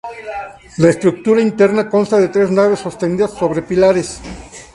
[0.77, 4.19] La estructura interna consta de tres naves sostenidas sobre pilares.